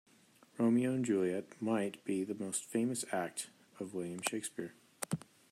Romeo 0.57 0.93
and 0.93 1.05
Juliet 1.05 1.61
might 1.61 2.03
be 2.05 2.23
the 2.23 2.33
most 2.33 2.63
famous 2.65 3.05
act 3.11 3.51
of 3.79 3.93
William 3.93 4.21
Shakespeare. 4.27 4.73